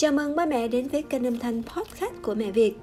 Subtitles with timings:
[0.00, 2.74] Chào mừng ba mẹ đến với kênh âm thanh podcast của Mẹ Việt.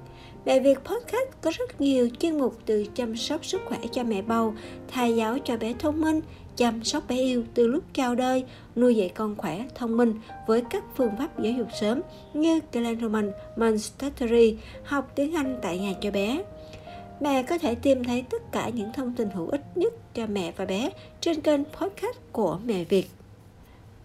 [0.45, 4.21] Mẹ Việt Podcast có rất nhiều chuyên mục từ chăm sóc sức khỏe cho mẹ
[4.21, 4.53] bầu,
[4.87, 6.21] thai giáo cho bé thông minh,
[6.55, 8.43] chăm sóc bé yêu từ lúc chào đời,
[8.75, 10.13] nuôi dạy con khỏe, thông minh
[10.47, 12.01] với các phương pháp giáo dục sớm
[12.33, 16.43] như Glenroman, Montessori, học tiếng Anh tại nhà cho bé.
[17.19, 20.53] Mẹ có thể tìm thấy tất cả những thông tin hữu ích nhất cho mẹ
[20.57, 20.89] và bé
[21.21, 23.07] trên kênh podcast của Mẹ Việt.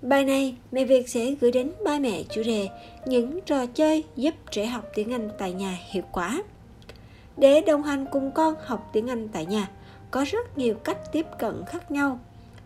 [0.03, 2.69] Bài này, mẹ Việt sẽ gửi đến ba mẹ chủ đề
[3.07, 6.43] những trò chơi giúp trẻ học tiếng Anh tại nhà hiệu quả.
[7.37, 9.71] Để đồng hành cùng con học tiếng Anh tại nhà,
[10.11, 12.21] có rất nhiều cách tiếp cận khác nhau.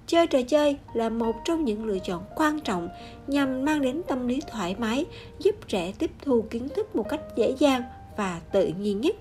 [0.06, 2.88] Chơi trò chơi là một trong những lựa chọn quan trọng
[3.26, 5.04] nhằm mang đến tâm lý thoải mái,
[5.38, 7.82] giúp trẻ tiếp thu kiến thức một cách dễ dàng
[8.16, 9.16] và tự nhiên nhất.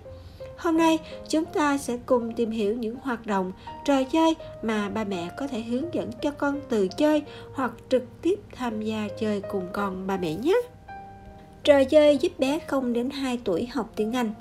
[0.57, 3.51] Hôm nay, chúng ta sẽ cùng tìm hiểu những hoạt động,
[3.85, 7.23] trò chơi mà ba mẹ có thể hướng dẫn cho con từ chơi
[7.53, 10.55] hoặc trực tiếp tham gia chơi cùng con ba mẹ nhé.
[11.63, 14.33] Trò chơi giúp bé 0 đến 2 tuổi học tiếng Anh.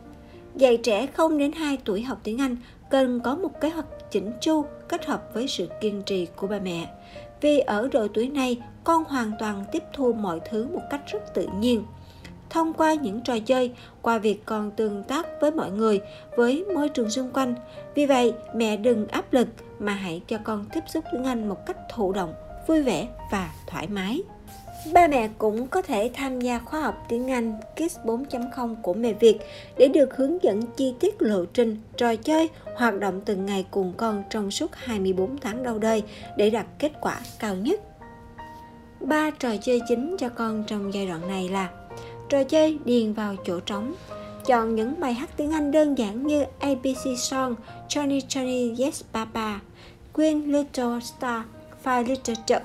[0.56, 2.56] Dạy trẻ 0 đến 2 tuổi học tiếng Anh
[2.90, 6.59] cần có một kế hoạch chỉnh chu kết hợp với sự kiên trì của ba
[6.59, 6.88] mẹ.
[7.40, 11.34] Vì ở độ tuổi này, con hoàn toàn tiếp thu mọi thứ một cách rất
[11.34, 11.84] tự nhiên
[12.55, 16.01] thông qua những trò chơi, qua việc còn tương tác với mọi người,
[16.37, 17.55] với môi trường xung quanh.
[17.95, 21.66] Vì vậy, mẹ đừng áp lực mà hãy cho con tiếp xúc tiếng Anh một
[21.66, 22.35] cách thụ động,
[22.66, 24.23] vui vẻ và thoải mái.
[24.93, 29.13] Ba mẹ cũng có thể tham gia khóa học tiếng Anh Kids 4.0 của mẹ
[29.13, 29.39] Việt
[29.79, 33.93] để được hướng dẫn chi tiết lộ trình, trò chơi, hoạt động từng ngày cùng
[33.96, 36.02] con trong suốt 24 tháng đầu đời
[36.37, 37.80] để đạt kết quả cao nhất.
[39.01, 41.68] Ba trò chơi chính cho con trong giai đoạn này là
[42.35, 43.95] Trò chơi điền vào chỗ trống.
[44.46, 47.54] Chọn những bài hát tiếng Anh đơn giản như ABC Song,
[47.88, 49.59] Johnny Johnny Yes Papa,
[50.13, 51.43] Queen Little Star,
[51.85, 52.62] Five Little Duck.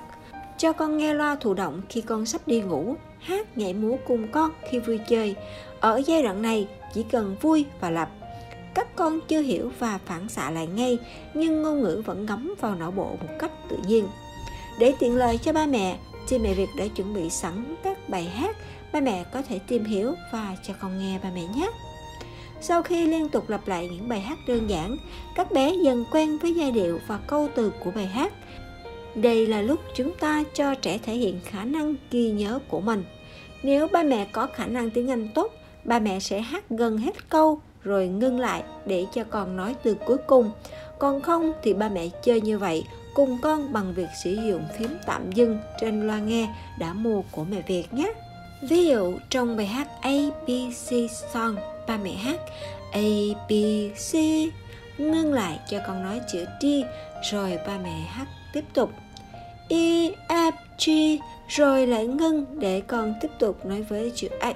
[0.58, 4.28] Cho con nghe loa thụ động khi con sắp đi ngủ, hát nhảy múa cùng
[4.32, 5.36] con khi vui chơi.
[5.80, 8.10] Ở giai đoạn này, chỉ cần vui và lập.
[8.74, 10.98] Các con chưa hiểu và phản xạ lại ngay,
[11.34, 14.08] nhưng ngôn ngữ vẫn ngấm vào não bộ một cách tự nhiên.
[14.80, 15.98] Để tiện lợi cho ba mẹ,
[16.30, 18.56] chị mẹ Việt đã chuẩn bị sẵn các bài hát
[18.94, 21.70] ba mẹ có thể tìm hiểu và cho con nghe ba mẹ nhé.
[22.62, 24.98] Sau khi liên tục lặp lại những bài hát đơn giản,
[25.36, 28.34] các bé dần quen với giai điệu và câu từ của bài hát.
[29.16, 33.04] Đây là lúc chúng ta cho trẻ thể hiện khả năng ghi nhớ của mình.
[33.64, 35.54] Nếu ba mẹ có khả năng tiếng Anh tốt,
[35.84, 39.96] ba mẹ sẽ hát gần hết câu rồi ngưng lại để cho con nói từ
[40.06, 40.52] cuối cùng.
[41.00, 42.84] Còn không thì ba mẹ chơi như vậy
[43.14, 46.48] cùng con bằng việc sử dụng phím tạm dừng trên loa nghe
[46.80, 48.14] đã mua của mẹ Việt nhé.
[48.62, 51.56] Ví dụ trong bài hát ABC Song,
[51.88, 52.40] ba mẹ hát
[52.92, 54.16] ABC
[54.98, 56.66] ngưng lại cho con nói chữ D
[57.32, 58.92] rồi ba mẹ hát tiếp tục
[59.70, 60.52] E F
[60.86, 60.90] G
[61.48, 64.48] rồi lại ngưng để con tiếp tục nói với chữ H.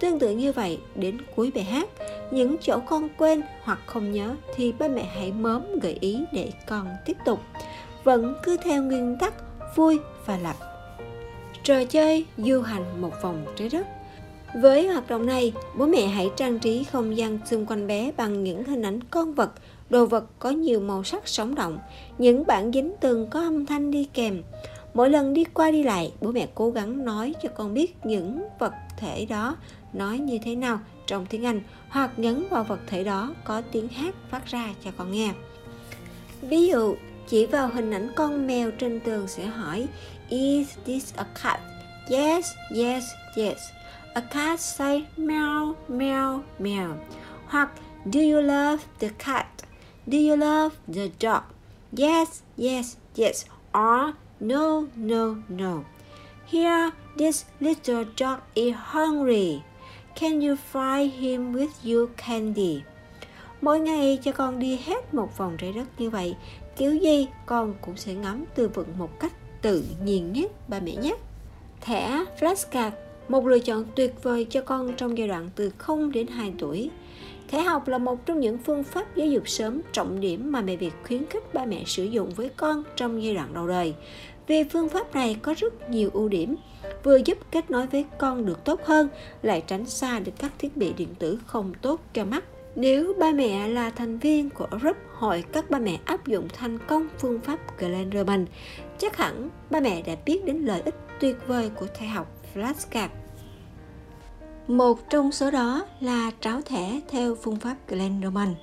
[0.00, 1.88] Tương tự như vậy đến cuối bài hát,
[2.30, 6.50] những chỗ con quên hoặc không nhớ thì ba mẹ hãy mớm gợi ý để
[6.66, 7.40] con tiếp tục.
[8.04, 9.34] Vẫn cứ theo nguyên tắc
[9.76, 10.56] vui và lặp
[11.62, 13.86] trò chơi du hành một vòng trái đất
[14.54, 18.44] với hoạt động này, bố mẹ hãy trang trí không gian xung quanh bé bằng
[18.44, 19.50] những hình ảnh con vật,
[19.90, 21.78] đồ vật có nhiều màu sắc sống động,
[22.18, 24.42] những bản dính tường có âm thanh đi kèm.
[24.94, 28.48] Mỗi lần đi qua đi lại, bố mẹ cố gắng nói cho con biết những
[28.58, 29.56] vật thể đó
[29.92, 33.88] nói như thế nào trong tiếng Anh hoặc nhấn vào vật thể đó có tiếng
[33.88, 35.32] hát phát ra cho con nghe.
[36.42, 36.96] Ví dụ,
[37.28, 39.86] chỉ vào hình ảnh con mèo trên tường sẽ hỏi
[40.28, 41.60] Is this a cat?
[42.10, 43.04] Yes, yes,
[43.36, 43.58] yes.
[44.14, 46.94] A cat say meow, meow, meow.
[47.46, 47.70] Hoặc
[48.12, 49.46] Do you love the cat?
[50.06, 51.42] Do you love the dog?
[51.96, 53.46] Yes, yes, yes.
[53.72, 55.84] Or no, no, no.
[56.52, 59.62] Here, this little dog is hungry.
[60.14, 62.82] Can you find him with you, candy?
[63.60, 66.36] Mỗi ngày cho con đi hết một vòng trái đất như vậy
[66.76, 70.96] kiểu gì con cũng sẽ ngắm từ vựng một cách tự nhiên nhất ba mẹ
[70.96, 71.14] nhé
[71.80, 72.90] thẻ flashcard
[73.28, 76.90] một lựa chọn tuyệt vời cho con trong giai đoạn từ 0 đến 2 tuổi
[77.48, 80.76] Thể học là một trong những phương pháp giáo dục sớm trọng điểm mà mẹ
[80.76, 83.94] Việt khuyến khích ba mẹ sử dụng với con trong giai đoạn đầu đời.
[84.46, 86.56] Vì phương pháp này có rất nhiều ưu điểm,
[87.02, 89.08] vừa giúp kết nối với con được tốt hơn,
[89.42, 92.44] lại tránh xa được các thiết bị điện tử không tốt cho mắt
[92.76, 96.78] nếu ba mẹ là thành viên của group hội các ba mẹ áp dụng thành
[96.78, 98.46] công phương pháp Glenderman,
[98.98, 103.08] chắc hẳn ba mẹ đã biết đến lợi ích tuyệt vời của thể học flashcard.
[104.68, 108.54] Một trong số đó là tráo thẻ theo phương pháp Glenderman.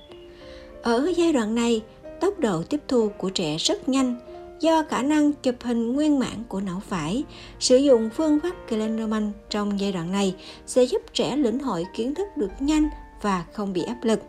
[0.82, 1.82] Ở giai đoạn này,
[2.20, 4.16] tốc độ tiếp thu của trẻ rất nhanh,
[4.60, 7.24] do khả năng chụp hình nguyên mảng của não phải.
[7.60, 10.34] Sử dụng phương pháp Kellerman trong giai đoạn này
[10.66, 12.88] sẽ giúp trẻ lĩnh hội kiến thức được nhanh
[13.22, 14.20] và không bị áp lực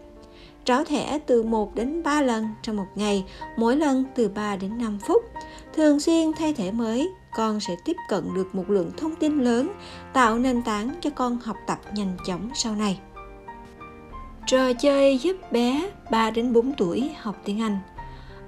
[0.66, 3.26] tráo thẻ từ 1 đến 3 lần trong một ngày,
[3.58, 5.24] mỗi lần từ 3 đến 5 phút.
[5.74, 9.70] Thường xuyên thay thẻ mới, con sẽ tiếp cận được một lượng thông tin lớn,
[10.14, 13.00] tạo nền tảng cho con học tập nhanh chóng sau này.
[14.48, 17.78] Trò chơi giúp bé 3 đến 4 tuổi học tiếng Anh.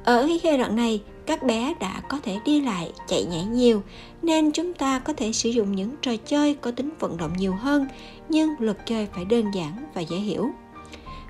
[0.04, 3.82] Ở giai đoạn này, các bé đã có thể đi lại, chạy nhảy nhiều,
[4.22, 7.54] nên chúng ta có thể sử dụng những trò chơi có tính vận động nhiều
[7.54, 7.88] hơn,
[8.30, 10.50] nhưng luật chơi phải đơn giản và dễ hiểu.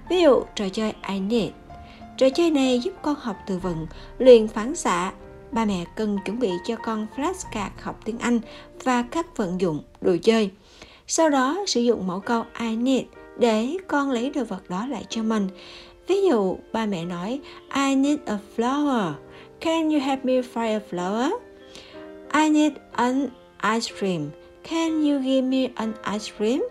[0.10, 1.52] Ví dụ, trò chơi I Need.
[2.18, 3.88] Trò chơi này giúp con học từ vựng,
[4.18, 5.12] luyện phản xạ.
[5.52, 8.40] Ba mẹ cần chuẩn bị cho con flashcard học tiếng Anh
[8.84, 10.50] và các vận dụng, đồ chơi.
[11.08, 13.04] Sau đó sử dụng mẫu câu I need
[13.38, 15.48] để con lấy đồ vật đó lại cho mình.
[16.08, 17.40] Ví dụ, ba mẹ nói
[17.76, 19.12] I need a flower.
[19.62, 21.32] Can you help me find a flower?
[22.34, 23.28] I need an
[23.74, 24.30] ice cream.
[24.64, 26.64] Can you give me an ice cream?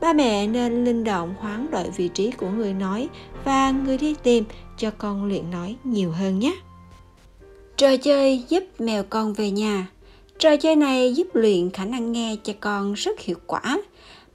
[0.00, 3.08] Ba mẹ nên linh động hoán đổi vị trí của người nói
[3.44, 4.44] và người đi tìm
[4.76, 6.54] cho con luyện nói nhiều hơn nhé.
[7.76, 9.88] Trò chơi giúp mèo con về nhà.
[10.38, 13.78] Trò chơi này giúp luyện khả năng nghe cho con rất hiệu quả.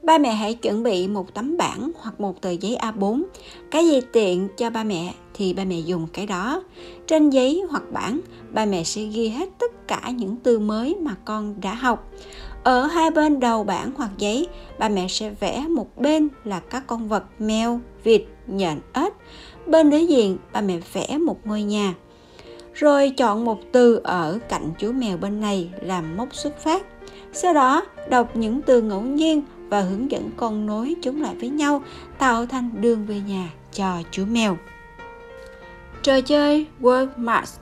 [0.03, 3.23] Ba mẹ hãy chuẩn bị một tấm bảng hoặc một tờ giấy A4.
[3.71, 6.63] Cái gì tiện cho ba mẹ thì ba mẹ dùng cái đó.
[7.07, 8.19] Trên giấy hoặc bảng,
[8.53, 12.11] ba mẹ sẽ ghi hết tất cả những từ mới mà con đã học.
[12.63, 14.47] Ở hai bên đầu bảng hoặc giấy,
[14.79, 19.13] ba mẹ sẽ vẽ một bên là các con vật mèo, vịt, nhện, ếch.
[19.65, 21.93] Bên đối diện, ba mẹ vẽ một ngôi nhà.
[22.73, 26.85] Rồi chọn một từ ở cạnh chú mèo bên này làm mốc xuất phát.
[27.33, 31.49] Sau đó, đọc những từ ngẫu nhiên và hướng dẫn con nối chúng lại với
[31.49, 31.81] nhau,
[32.17, 34.57] tạo thành đường về nhà cho chú mèo.
[36.03, 37.61] Trò chơi Word Mask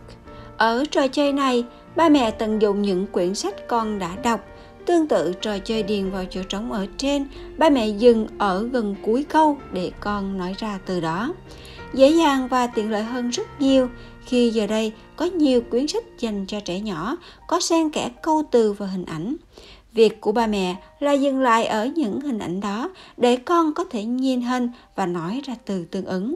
[0.58, 1.66] Ở trò chơi này,
[1.96, 4.40] ba mẹ tận dụng những quyển sách con đã đọc
[4.88, 8.96] Tương tự trò chơi điền vào chỗ trống ở trên, ba mẹ dừng ở gần
[9.02, 11.34] cuối câu để con nói ra từ đó.
[11.94, 13.90] Dễ dàng và tiện lợi hơn rất nhiều
[14.26, 17.18] khi giờ đây có nhiều quyển sách dành cho trẻ nhỏ
[17.48, 19.36] có xen kẽ câu từ và hình ảnh.
[19.94, 23.84] Việc của ba mẹ là dừng lại ở những hình ảnh đó để con có
[23.84, 26.36] thể nhìn hình và nói ra từ tương ứng.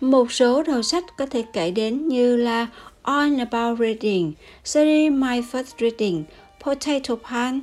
[0.00, 2.66] Một số đầu sách có thể kể đến như là
[3.02, 4.32] All About Reading,
[4.64, 6.24] series My First Reading,
[6.62, 7.60] Potato Pan,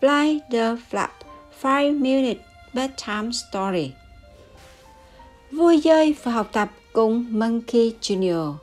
[0.00, 1.08] Fly the Flap,
[1.62, 2.40] 5 Minute
[2.74, 3.92] Bedtime Story.
[5.50, 8.54] Vui chơi và học tập cùng Monkey Junior.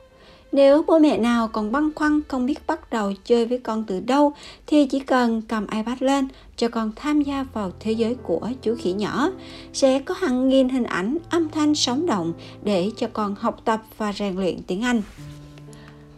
[0.52, 4.00] Nếu bố mẹ nào còn băn khoăn không biết bắt đầu chơi với con từ
[4.00, 4.32] đâu
[4.66, 8.74] thì chỉ cần cầm iPad lên cho con tham gia vào thế giới của chú
[8.78, 9.30] khỉ nhỏ.
[9.72, 12.32] Sẽ có hàng nghìn hình ảnh, âm thanh sống động
[12.62, 15.02] để cho con học tập và rèn luyện tiếng Anh.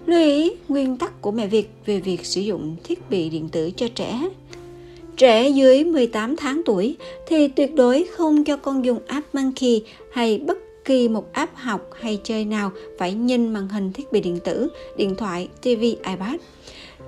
[0.09, 3.71] Lưu ý nguyên tắc của mẹ Việt về việc sử dụng thiết bị điện tử
[3.77, 4.29] cho trẻ.
[5.17, 6.97] Trẻ dưới 18 tháng tuổi
[7.27, 9.83] thì tuyệt đối không cho con dùng app Monkey
[10.13, 14.21] hay bất kỳ một app học hay chơi nào phải nhìn màn hình thiết bị
[14.21, 16.35] điện tử, điện thoại, TV, iPad.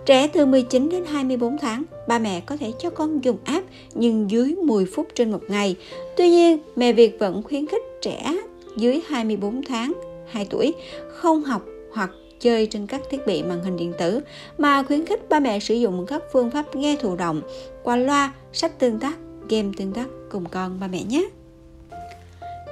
[0.07, 4.31] Trẻ từ 19 đến 24 tháng, ba mẹ có thể cho con dùng app nhưng
[4.31, 5.77] dưới 10 phút trên một ngày.
[6.17, 8.37] Tuy nhiên, mẹ Việt vẫn khuyến khích trẻ
[8.77, 9.93] dưới 24 tháng,
[10.27, 10.75] 2 tuổi
[11.09, 11.63] không học
[11.93, 12.11] hoặc
[12.41, 14.21] chơi trên các thiết bị màn hình điện tử
[14.59, 17.43] mà khuyến khích ba mẹ sử dụng các phương pháp nghe thụ động
[17.83, 21.29] qua loa, sách tương tác, game tương tác cùng con ba mẹ nhé.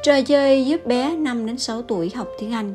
[0.02, 2.74] Trò chơi giúp bé 5 đến 6 tuổi học tiếng Anh.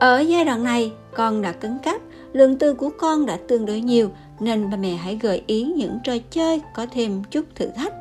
[0.00, 2.00] Ở giai đoạn này, con đã cứng cáp,
[2.32, 5.98] lượng từ của con đã tương đối nhiều nên ba mẹ hãy gợi ý những
[6.04, 7.92] trò chơi có thêm chút thử thách.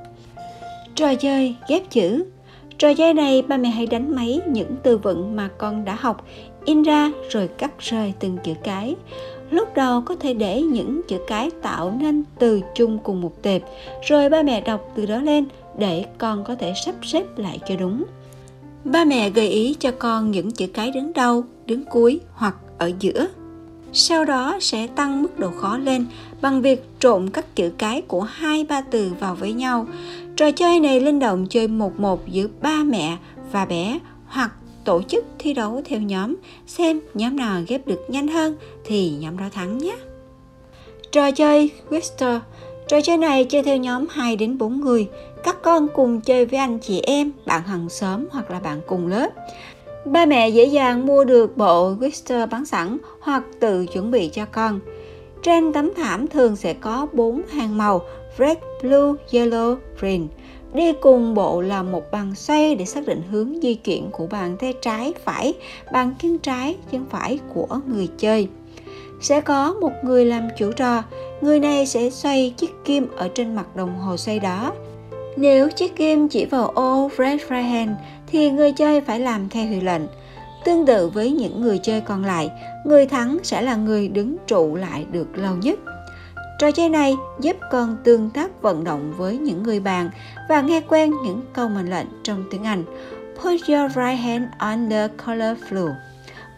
[0.96, 2.26] Trò chơi ghép chữ
[2.78, 6.26] Trò chơi này ba mẹ hãy đánh máy những từ vựng mà con đã học,
[6.66, 8.96] in ra rồi cắt rời từng chữ cái.
[9.50, 13.62] Lúc đầu có thể để những chữ cái tạo nên từ chung cùng một tệp,
[14.08, 15.46] rồi ba mẹ đọc từ đó lên
[15.78, 18.04] để con có thể sắp xếp lại cho đúng.
[18.84, 22.92] Ba mẹ gợi ý cho con những chữ cái đứng đầu, đứng cuối hoặc ở
[23.00, 23.28] giữa.
[23.94, 26.06] Sau đó sẽ tăng mức độ khó lên
[26.42, 29.88] bằng việc trộn các chữ cái của hai ba từ vào với nhau.
[30.36, 33.18] Trò chơi này linh động chơi một một giữa ba mẹ
[33.52, 34.52] và bé hoặc
[34.86, 36.36] tổ chức thi đấu theo nhóm
[36.68, 39.96] xem nhóm nào ghép được nhanh hơn thì nhóm đó thắng nhé.
[41.12, 42.40] Trò chơi Twister
[42.88, 45.08] Trò chơi này chơi theo nhóm 2 đến 4 người.
[45.44, 49.08] Các con cùng chơi với anh chị em, bạn hàng xóm hoặc là bạn cùng
[49.08, 49.30] lớp.
[50.06, 54.46] Ba mẹ dễ dàng mua được bộ Twister bán sẵn hoặc tự chuẩn bị cho
[54.46, 54.80] con.
[55.44, 58.02] Trên tấm thảm thường sẽ có 4 hàng màu
[58.40, 60.28] Red, Blue, Yellow, Green.
[60.76, 64.58] Đi cùng bộ là một bàn xoay để xác định hướng di chuyển của bàn
[64.60, 65.54] tay trái phải,
[65.92, 68.48] bàn chân trái chân phải của người chơi.
[69.22, 71.04] Sẽ có một người làm chủ trò,
[71.42, 74.74] người này sẽ xoay chiếc kim ở trên mặt đồng hồ xoay đó.
[75.38, 77.92] Nếu chiếc kim chỉ vào ô red right hand
[78.28, 80.04] thì người chơi phải làm theo hiệu lệnh.
[80.66, 82.50] Tương tự với những người chơi còn lại,
[82.86, 85.80] người thắng sẽ là người đứng trụ lại được lâu nhất.
[86.60, 90.10] Trò chơi này giúp con tương tác vận động với những người bạn
[90.50, 92.84] và nghe quen những câu mệnh lệnh trong tiếng Anh.
[93.36, 95.94] Put your right hand on the color blue.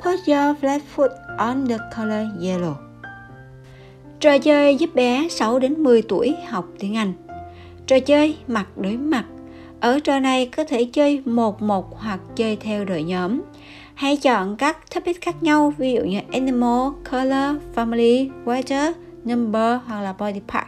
[0.03, 2.73] Put your left foot on the color yellow.
[4.19, 7.13] Trò chơi giúp bé 6 đến 10 tuổi học tiếng Anh.
[7.87, 9.25] Trò chơi mặt đối mặt.
[9.79, 13.41] Ở trò này có thể chơi một một hoặc chơi theo đội nhóm.
[13.93, 18.93] Hãy chọn các topic khác nhau, ví dụ như animal, color, family, weather,
[19.27, 20.67] number hoặc là body part.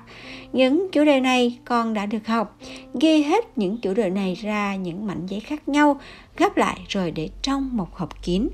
[0.53, 2.57] Những chủ đề này con đã được học.
[3.01, 5.99] Ghi hết những chủ đề này ra những mảnh giấy khác nhau,
[6.37, 8.49] gấp lại rồi để trong một hộp kín.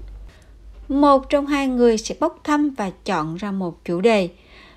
[0.87, 4.29] Một trong hai người sẽ bốc thăm và chọn ra một chủ đề.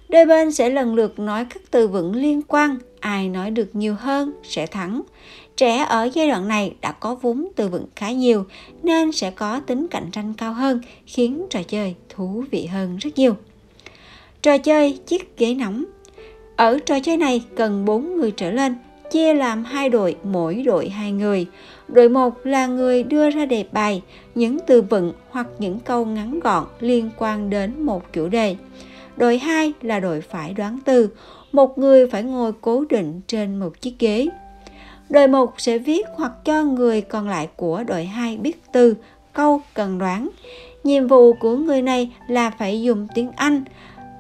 [0.09, 3.95] Đôi bên sẽ lần lượt nói các từ vựng liên quan, ai nói được nhiều
[3.95, 5.03] hơn sẽ thắng.
[5.57, 8.45] Trẻ ở giai đoạn này đã có vốn từ vựng khá nhiều
[8.83, 13.11] nên sẽ có tính cạnh tranh cao hơn, khiến trò chơi thú vị hơn rất
[13.19, 13.37] nhiều.
[14.43, 15.85] Trò chơi chiếc ghế nóng
[16.57, 18.75] Ở trò chơi này cần 4 người trở lên,
[19.11, 21.47] chia làm hai đội, mỗi đội hai người.
[21.89, 24.03] Đội 1 là người đưa ra đề bài,
[24.35, 28.57] những từ vựng hoặc những câu ngắn gọn liên quan đến một chủ đề.
[29.17, 31.09] Đội 2 là đội phải đoán từ,
[31.53, 34.29] một người phải ngồi cố định trên một chiếc ghế.
[35.09, 38.95] Đội 1 sẽ viết hoặc cho người còn lại của đội 2 biết từ,
[39.33, 40.29] câu cần đoán.
[40.85, 43.65] Nhiệm vụ của người này là phải dùng tiếng Anh,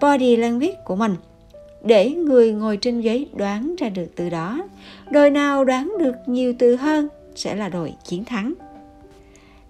[0.01, 1.17] body language của mình
[1.83, 4.63] để người ngồi trên ghế đoán ra được từ đó.
[5.11, 8.55] Đội nào đoán được nhiều từ hơn sẽ là đội chiến thắng.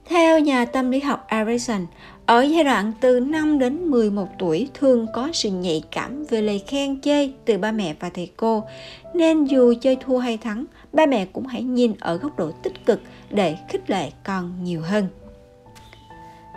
[0.04, 1.86] Theo nhà tâm lý học Arison,
[2.26, 6.62] ở giai đoạn từ 5 đến 11 tuổi thường có sự nhạy cảm về lời
[6.66, 8.64] khen chê từ ba mẹ và thầy cô,
[9.14, 12.86] nên dù chơi thua hay thắng, ba mẹ cũng hãy nhìn ở góc độ tích
[12.86, 15.06] cực để khích lệ con nhiều hơn.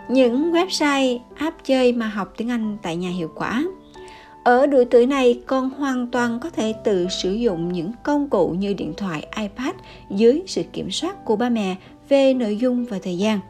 [0.08, 3.64] Những website, app chơi mà học tiếng Anh tại nhà hiệu quả
[4.44, 8.48] ở độ tuổi này, con hoàn toàn có thể tự sử dụng những công cụ
[8.48, 9.74] như điện thoại, iPad
[10.10, 11.76] dưới sự kiểm soát của ba mẹ
[12.08, 13.40] về nội dung và thời gian.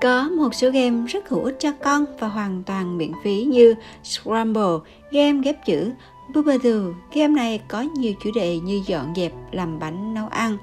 [0.00, 3.74] Có một số game rất hữu ích cho con và hoàn toàn miễn phí như
[4.04, 4.78] Scramble,
[5.10, 5.90] game ghép chữ,
[6.34, 10.56] Bubadoo, game này có nhiều chủ đề như dọn dẹp, làm bánh, nấu ăn,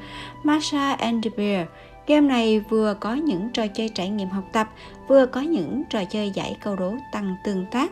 [0.43, 1.67] Masha and the Bear,
[2.09, 4.69] Game này vừa có những trò chơi trải nghiệm học tập,
[5.07, 7.91] vừa có những trò chơi giải câu đố tăng tương tác.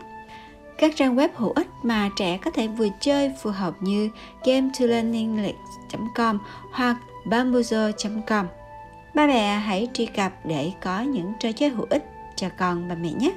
[0.77, 4.09] Các trang web hữu ích mà trẻ có thể vừa chơi phù hợp như
[4.45, 6.39] game to com
[6.71, 8.45] hoặc bamboozle.com.
[9.13, 12.05] Ba mẹ hãy truy cập để có những trò chơi hữu ích
[12.35, 13.31] cho con bà mẹ nhé.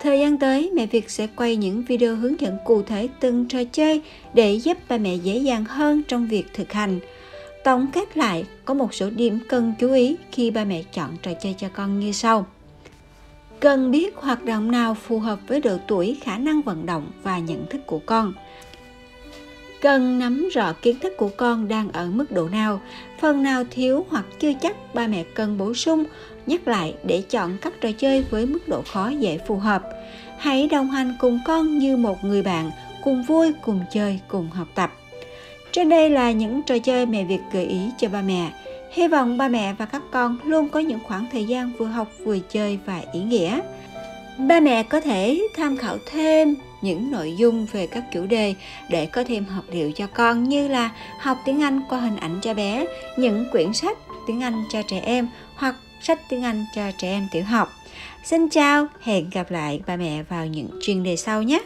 [0.00, 3.58] Thời gian tới, mẹ Việt sẽ quay những video hướng dẫn cụ thể từng trò
[3.72, 4.02] chơi
[4.34, 7.00] để giúp ba mẹ dễ dàng hơn trong việc thực hành.
[7.64, 11.30] Tổng kết lại, có một số điểm cần chú ý khi ba mẹ chọn trò
[11.42, 12.46] chơi cho con như sau.
[13.60, 17.38] Cần biết hoạt động nào phù hợp với độ tuổi, khả năng vận động và
[17.38, 18.32] nhận thức của con.
[19.80, 22.80] Cần nắm rõ kiến thức của con đang ở mức độ nào,
[23.20, 26.04] phần nào thiếu hoặc chưa chắc ba mẹ cần bổ sung,
[26.46, 29.82] nhắc lại để chọn các trò chơi với mức độ khó dễ phù hợp.
[30.38, 32.70] Hãy đồng hành cùng con như một người bạn,
[33.04, 34.92] cùng vui, cùng chơi, cùng học tập.
[35.72, 38.50] Trên đây là những trò chơi mẹ Việt gợi ý cho ba mẹ.
[38.92, 42.08] Hy vọng ba mẹ và các con luôn có những khoảng thời gian vừa học
[42.24, 43.60] vừa chơi và ý nghĩa.
[44.38, 48.54] Ba mẹ có thể tham khảo thêm những nội dung về các chủ đề
[48.90, 52.38] để có thêm học liệu cho con như là học tiếng Anh qua hình ảnh
[52.42, 52.86] cho bé,
[53.16, 57.28] những quyển sách tiếng Anh cho trẻ em hoặc sách tiếng Anh cho trẻ em
[57.32, 57.68] tiểu học.
[58.24, 61.60] Xin chào, hẹn gặp lại ba mẹ vào những chuyên đề sau nhé.